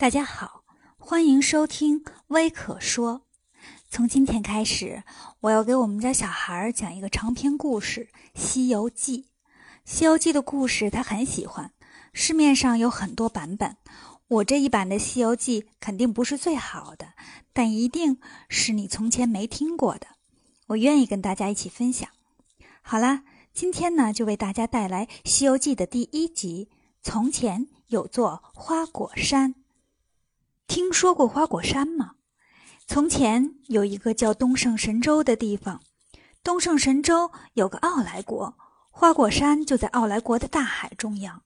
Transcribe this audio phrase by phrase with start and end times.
[0.00, 0.64] 大家好，
[0.96, 3.20] 欢迎收听微可说。
[3.90, 5.02] 从今天开始，
[5.40, 8.08] 我要给我们家小孩讲一个长篇故事
[8.40, 9.18] 《西游记》。
[9.84, 11.74] 《西游记》的故事他很喜欢，
[12.14, 13.76] 市面上有很多版本。
[14.28, 17.08] 我这一版的《西游记》肯定不是最好的，
[17.52, 18.16] 但一定
[18.48, 20.06] 是你从前没听过的。
[20.68, 22.08] 我愿意跟大家一起分享。
[22.80, 26.70] 好啦，今天呢，就为大家带来《西游记》的第一集。
[27.02, 29.56] 从前有座花果山。
[30.70, 32.12] 听说过花果山吗？
[32.86, 35.82] 从前有一个叫东胜神州的地方，
[36.44, 38.56] 东胜神州有个傲来国，
[38.92, 41.42] 花果山就在傲来国的大海中央。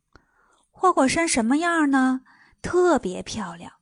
[0.70, 2.20] 花果山什么样呢？
[2.60, 3.72] 特别漂亮，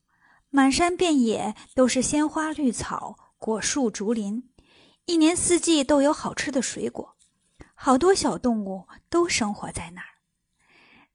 [0.49, 4.49] 满山遍野都是鲜花绿草、果树竹林，
[5.07, 7.17] 一年四季都有好吃的水果，
[7.75, 10.07] 好多小动物都生活在那儿。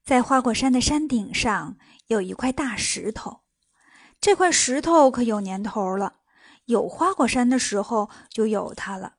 [0.04, 3.40] 在花果山的山顶上有一块大石头。
[4.20, 6.16] 这块石头可有年头了，
[6.64, 9.14] 有花果山的时候就有它了。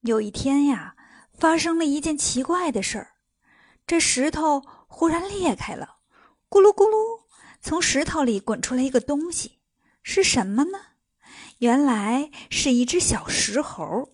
[0.00, 0.96] 有一天呀，
[1.32, 3.12] 发生了一件奇怪的事儿，
[3.86, 5.96] 这石头忽然裂开了，
[6.48, 7.20] 咕噜咕噜，
[7.60, 9.58] 从石头里滚出来一个东西，
[10.02, 10.78] 是什么呢？
[11.58, 14.08] 原来是一只小石猴。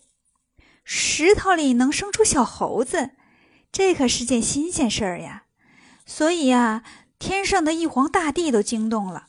[0.84, 3.12] 石头里能生出小猴子，
[3.72, 5.44] 这可是件新鲜事儿呀！
[6.04, 6.84] 所以呀，
[7.18, 9.28] 天上的玉皇大帝都惊动了。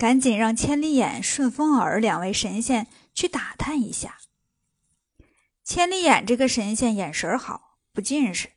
[0.00, 4.16] 赶紧让千里眼、顺风耳两位神仙去打探一下。
[5.62, 8.48] 千里眼这个神仙眼神好，不近视，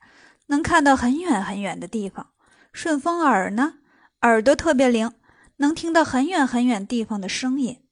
[0.45, 2.29] 能看到很远很远的地方。
[2.71, 3.73] 顺风耳呢，
[4.21, 5.11] 耳朵特别灵，
[5.57, 7.83] 能听到很远很远地方的声音。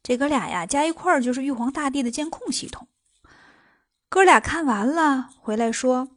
[0.00, 2.86] 这哥俩呀，加一块儿就是玉皇大帝的监控系统。
[4.08, 6.10] 哥俩看完了，回来说：“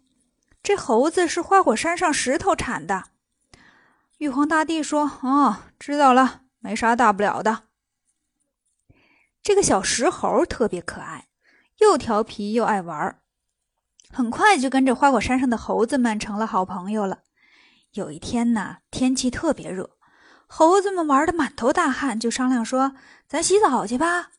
[0.62, 3.06] 这猴子是花果山上石头产的。”
[4.20, 7.64] 玉皇大帝说：“哦，知道了。”没啥大不了的。
[9.42, 11.28] 这个小石猴特别可爱，
[11.78, 13.20] 又调皮又爱玩，
[14.12, 17.20] 很快就跟着花果山上的猴子们成了好朋友了。
[17.94, 19.92] 有一天呢，天气特别热，
[20.48, 22.94] 猴子们玩的满头大汗，就商量说
[23.28, 24.32] ：“咱洗澡去吧。”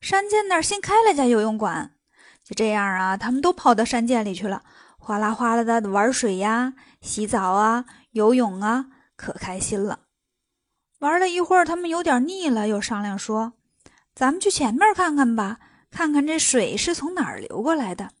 [0.00, 1.92] 山涧那儿新开了家游泳馆。
[2.42, 4.62] 就这样啊，他们都跑到山涧里去了，
[4.98, 10.05] 哗啦哗啦的玩水呀、洗澡啊、游泳啊，可开心了。
[10.98, 13.52] 玩了一会儿，他们有点腻了，又商量说
[14.14, 15.58] ：“咱们去前面看看吧，
[15.90, 18.12] 看看这水是从哪儿流过来的。”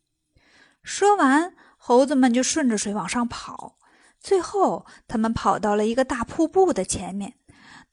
[0.82, 3.78] 说完，猴子们就顺着水往上跑。
[4.20, 7.34] 最后，他们跑到了一个大瀑布的前面。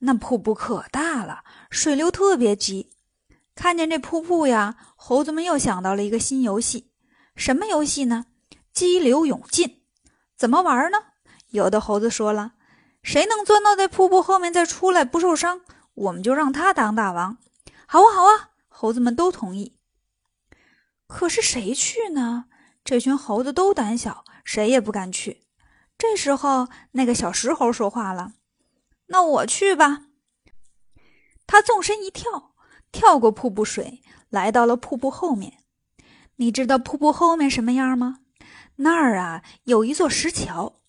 [0.00, 2.90] 那瀑布可大了，水流特别急。
[3.54, 6.90] 看见这瀑布呀，猴子们又想到了一个新游戏。
[7.36, 8.26] 什么游戏呢？
[8.72, 9.82] 激流勇进。
[10.36, 10.98] 怎么玩呢？
[11.50, 12.53] 有的猴子说了。
[13.04, 15.60] 谁能钻到在瀑布后面再出来不受伤，
[15.92, 17.36] 我们就让他当大王。
[17.86, 19.76] 好啊，好啊，猴子们都同意。
[21.06, 22.46] 可是谁去呢？
[22.82, 25.42] 这群猴子都胆小，谁也不敢去。
[25.98, 28.32] 这时候，那个小石猴说话了
[29.08, 30.06] ：“那我去吧。”
[31.46, 32.54] 他纵身一跳，
[32.90, 35.58] 跳过瀑布水，来到了瀑布后面。
[36.36, 38.20] 你知道瀑布后面什么样吗？
[38.76, 40.80] 那儿啊，有一座石桥，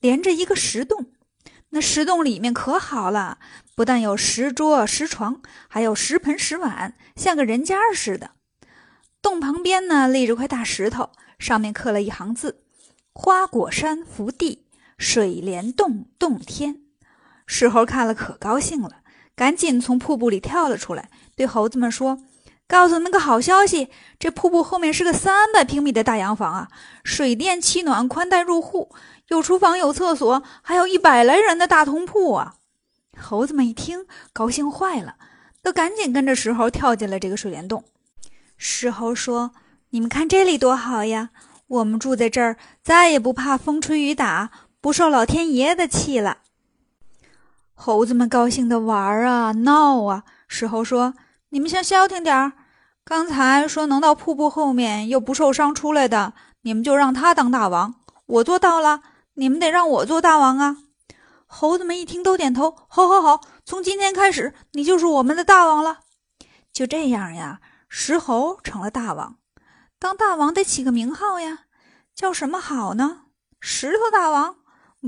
[0.00, 1.12] 连着一个石洞。
[1.70, 3.38] 那石洞里面可好了，
[3.74, 8.32] 不但有石桌、石床，还有石盆、石碗，像个人家似的。
[9.22, 12.62] 洞旁边呢立着块大石头，上面刻了一行字
[13.14, 14.66] ：“花果山福地，
[14.98, 16.82] 水帘洞洞天。”
[17.46, 19.02] 石猴看了可高兴了，
[19.36, 22.18] 赶紧从瀑布里跳了出来，对猴子们说
[22.70, 26.68] ：“告诉你们个好消息，这瀑布后面是个三百平米的大洋房啊，
[27.02, 28.94] 水电气暖，宽带入户。”
[29.26, 32.54] 有厨房，有厕所，还有一百来人的大通铺啊！
[33.20, 35.16] 猴子们一听，高兴坏了，
[35.62, 37.82] 都赶紧跟着石猴跳进了这个水帘洞。
[38.56, 39.50] 石猴说
[39.90, 41.30] ：“你们看这里多好呀！
[41.66, 46.38] 我们住在这儿，再也不怕风吹雨打，不受老天爷的气了。”
[47.74, 50.24] 猴子们高兴的玩啊闹啊。
[50.48, 51.14] 石猴说
[51.50, 52.52] ：“你们先消停点儿，
[53.04, 57.94] 刚才说能到瀑布后面又不受伤出来的，你们就让他当大王，
[58.26, 59.02] 我做到了。”
[59.34, 60.76] 你们得让我做大王啊！
[61.46, 63.40] 猴子们一听都点头，好，好，好！
[63.64, 66.00] 从今天开始，你就是我们的大王了。
[66.72, 69.36] 就这样呀，石猴成了大王。
[69.98, 71.60] 当大王得起个名号呀，
[72.14, 73.22] 叫什么好呢？
[73.60, 74.56] 石头大王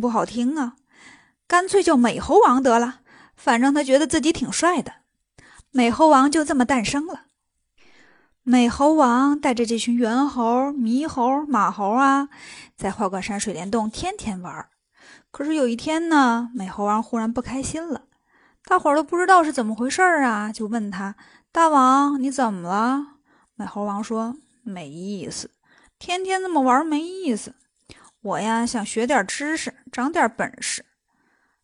[0.01, 0.77] 不好听啊，
[1.47, 3.01] 干脆叫美猴王得了。
[3.37, 4.93] 反正他觉得自己挺帅的。
[5.73, 7.25] 美猴王就这么诞生了。
[8.45, 12.29] 美猴王带着这群猿猴、猕猴、马猴啊，
[12.77, 14.67] 在花果山水帘洞天天玩。
[15.31, 18.07] 可是有一天呢，美猴王忽然不开心了。
[18.65, 21.15] 大伙儿都不知道是怎么回事儿啊，就问他
[21.53, 23.19] ：“大王，你怎么了？”
[23.55, 24.35] 美猴王说
[24.65, 25.53] ：“没意思，
[26.01, 27.55] 天天这么玩没意思。
[28.23, 30.85] 我呀，想学点知识，长点本事。”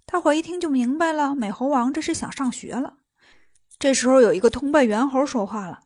[0.07, 2.95] 大伙儿一听就明白了，美猴王这是想上学了。
[3.81, 5.81] 这时候有一个通背猿猴说话了：“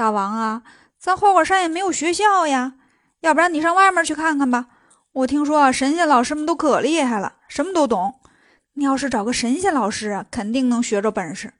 [0.00, 0.62] 大王啊，
[0.98, 2.72] 咱花果山也没有学校呀，
[3.20, 4.68] 要不然你上外面去看看吧。
[5.12, 8.14] 我听说神仙老师们都可厉害了，什么都懂。
[8.72, 11.52] 你要是找个神仙老师，肯定能学着本事。”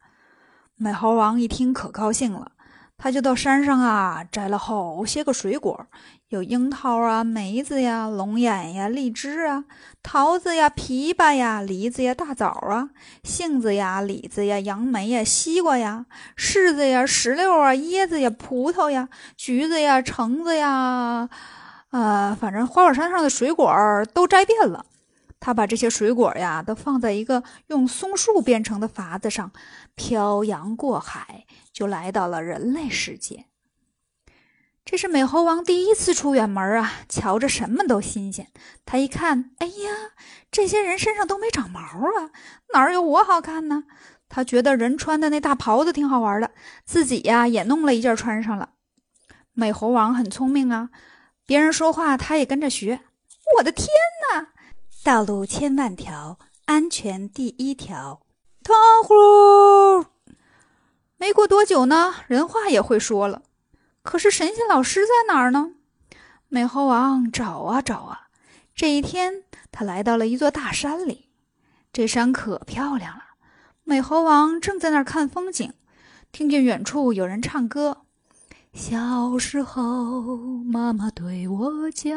[0.74, 2.52] 美猴王一听可高兴了。
[3.02, 5.86] 他就到山上啊，摘了好些个水果，
[6.28, 9.64] 有樱桃啊、梅子呀、龙眼呀、荔枝啊、
[10.02, 12.90] 桃子呀、枇杷呀、梨子呀、大枣啊、
[13.24, 16.04] 杏子呀、李子呀、杨梅呀、西瓜呀、
[16.36, 21.30] 柿子呀、石榴啊、椰子呀、葡萄呀、橘子呀、橙子呀，
[21.92, 23.74] 呃，反正花果山上的水果
[24.12, 24.84] 都摘遍了。
[25.42, 29.50] 他把这些水果呀，都放在一个用松树编成的筏子上，
[29.94, 31.46] 漂洋过海。
[31.80, 33.46] 就来到了人类世界。
[34.84, 38.48] 这是美猴王第一次出远门啊，瞧着什么都新鲜。
[38.84, 40.12] 他一看，哎呀，
[40.50, 42.28] 这些人身上都没长毛啊，
[42.74, 43.84] 哪有我好看呢？
[44.28, 46.50] 他觉得人穿的那大袍子挺好玩的，
[46.84, 48.74] 自己呀也弄了一件穿上了。
[49.54, 50.90] 美猴王很聪明啊，
[51.46, 53.00] 别人说话他也跟着学。
[53.56, 53.88] 我的天
[54.34, 54.48] 哪！
[55.02, 58.20] 道路千万条，安全第一条。
[58.62, 60.19] 汤呼。
[61.20, 63.42] 没过多久呢，人话也会说了。
[64.02, 65.72] 可是神仙老师在哪儿呢？
[66.48, 68.28] 美猴王找啊找啊。
[68.74, 71.28] 这一天，他来到了一座大山里。
[71.92, 73.22] 这山可漂亮了。
[73.84, 75.74] 美猴王正在那儿看风景，
[76.32, 77.98] 听见远处有人唱歌
[78.72, 82.16] ：“小时候，妈妈对我讲，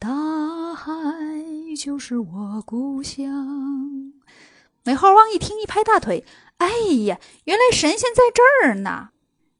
[0.00, 0.90] 大海
[1.78, 4.12] 就是我故乡。”
[4.82, 6.26] 美猴王一听，一拍大腿。
[6.57, 6.67] 哎
[7.05, 9.09] 呀，原来神仙在这儿呢！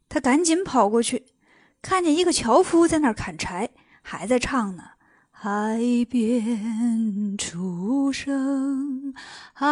[0.10, 1.28] 他赶紧跑过去，
[1.82, 3.70] 看见一个樵夫在那儿砍柴，
[4.02, 5.80] 还在唱呢：“海
[6.10, 9.14] 边出生，
[9.54, 9.66] 海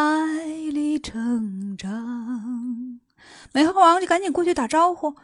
[0.72, 3.00] 里成长。”
[3.52, 5.16] 美猴王就赶紧过去打招呼：“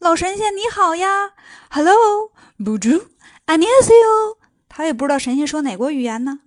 [0.00, 3.06] 老神仙你好呀！”“Hello，不住，
[3.46, 4.38] 안녕하세 요。
[4.68, 6.40] ”他也不知道神仙说哪国语言呢。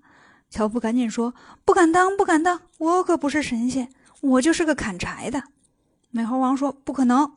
[0.49, 3.89] 樵夫赶紧说：“不敢当，不敢当，我可不是神仙。”
[4.20, 5.44] 我就是个砍柴的，
[6.10, 7.32] 美猴王说：“不可能！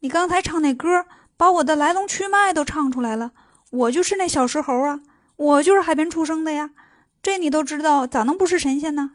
[0.00, 1.06] 你刚才唱那歌，
[1.36, 3.32] 把我的来龙去脉都唱出来了。
[3.70, 5.00] 我就是那小石猴啊，
[5.36, 6.70] 我就是海边出生的呀。
[7.22, 9.12] 这你都知道，咋能不是神仙呢？”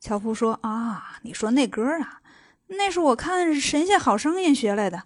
[0.00, 2.20] 樵夫说：“啊，你说那歌啊，
[2.68, 5.02] 那是我看《神仙好声音》学来的。”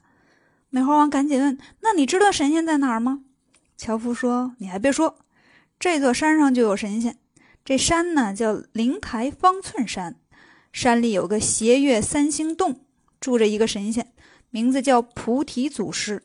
[0.70, 3.22] 美猴王赶紧问：“那你知道神仙在哪儿吗？”
[3.78, 5.18] 樵夫说：“你还别说，
[5.78, 7.16] 这座山上就有神仙。
[7.64, 10.16] 这山呢，叫灵台方寸山。”
[10.80, 12.82] 山里有个斜月三星洞，
[13.18, 14.12] 住着一个神仙，
[14.50, 16.22] 名字叫菩提祖师。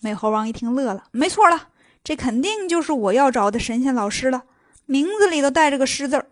[0.00, 1.68] 美猴王一听乐了，没错了，
[2.02, 4.42] 这肯定就是我要找的神仙老师了，
[4.86, 6.26] 名字里都带着个师字儿。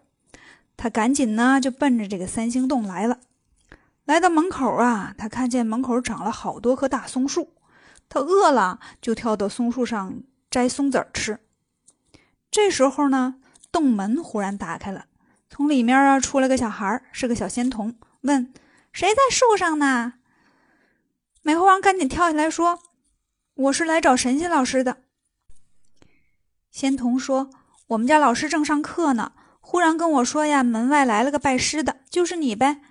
[0.76, 3.20] 他赶紧呢就奔着这个三星洞来了。
[4.04, 7.52] 来到门口啊，他看见门口长了好多棵大松树，
[8.08, 11.38] 他饿了就跳到松树上摘松子吃。
[12.50, 13.36] 这时候呢，
[13.70, 15.04] 洞门忽然打开了。
[15.50, 18.52] 从里面啊出来个小孩，是个小仙童，问
[18.92, 20.14] ：“谁在树上呢？”
[21.42, 22.78] 美猴王赶紧跳下来说
[23.54, 24.98] ：“我是来找神仙老师的。”
[26.70, 27.50] 仙童说
[27.88, 32.82] ：“我们家老师正上课呢，忽然跟我说呀，门外来了个拜师的，就是你呗。”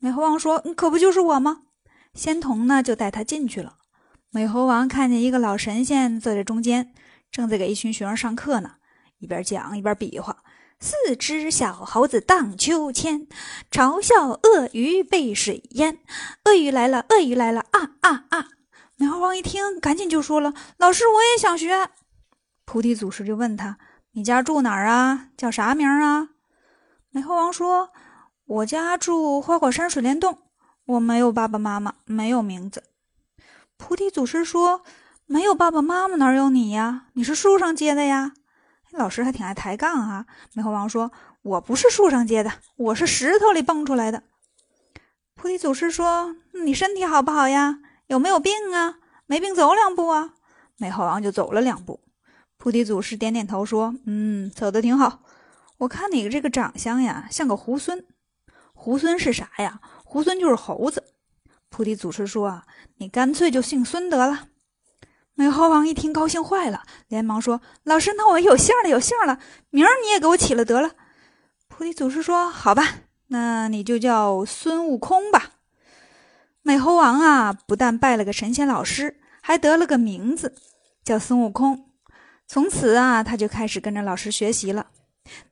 [0.00, 1.62] 美猴王说：“可不就是我吗？”
[2.14, 3.76] 仙童呢就带他进去了。
[4.30, 6.94] 美猴王看见一个老神仙坐在中间，
[7.30, 8.76] 正在给一群学生上课呢，
[9.18, 10.42] 一边讲一边比划。
[10.82, 13.28] 四只小猴子荡秋千，
[13.70, 16.00] 嘲笑鳄鱼被水淹。
[16.44, 17.64] 鳄鱼来了，鳄鱼来了！
[17.70, 18.48] 啊啊啊！
[18.96, 21.88] 美猴王一听，赶紧就说了：“老师，我也想学。”
[22.66, 23.78] 菩提祖师就问他
[24.14, 25.28] ：“你家住哪儿啊？
[25.36, 26.30] 叫啥名啊？”
[27.10, 27.90] 美猴王说
[28.44, 30.38] ：“我家住花果山水帘洞，
[30.86, 32.82] 我没有爸爸妈妈，没有名字。”
[33.78, 34.82] 菩提祖师说
[35.26, 37.06] ：“没有爸爸妈妈，哪有你呀？
[37.12, 38.32] 你是树上结的呀？”
[38.92, 40.26] 老师还挺爱抬杠啊！
[40.52, 41.10] 美猴王说
[41.42, 44.22] ：“我不是树上结的，我是石头里蹦出来的。”
[45.34, 47.78] 菩提祖师说：“你身体好不好呀？
[48.08, 48.96] 有没有病啊？
[49.26, 50.34] 没病走两步啊！”
[50.76, 52.00] 美猴王就走了两步。
[52.58, 55.22] 菩提祖师点点头说：“嗯，走的挺好。
[55.78, 58.04] 我看你这个长相呀，像个猢狲。
[58.74, 59.80] 猢狲是啥呀？
[60.04, 61.02] 猢狲就是猴子。”
[61.70, 62.66] 菩提祖师说：“啊，
[62.98, 64.48] 你干脆就姓孙得了。”
[65.34, 69.38] 美猴王一听，高兴坏了，连忙说：“老师，那我有姓了，有姓了，
[69.70, 70.92] 名儿你也给我起了得了。”
[71.68, 75.52] 菩提祖师说：“好吧，那你就叫孙悟空吧。
[76.60, 80.54] 美猴王啊，不但拜了个神仙老师，还得了个名字，
[81.02, 81.88] 叫孙悟空。
[82.46, 84.88] 从此啊，他就开始跟着老师学习了。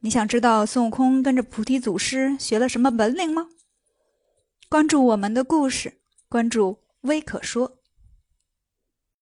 [0.00, 3.49] 你想知道孙悟空跟着菩提祖师学了什么本领吗？
[4.68, 5.94] 关注我们的故事，
[6.28, 7.79] 关注微可说。